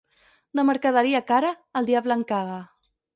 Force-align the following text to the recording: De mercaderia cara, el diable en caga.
De 0.59 0.63
mercaderia 0.69 1.21
cara, 1.31 1.51
el 1.81 1.91
diable 1.91 2.17
en 2.21 2.25
caga. 2.33 2.57